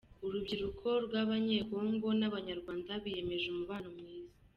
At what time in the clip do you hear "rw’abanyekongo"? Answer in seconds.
1.05-2.07